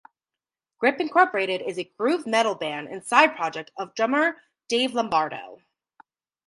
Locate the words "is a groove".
1.61-2.25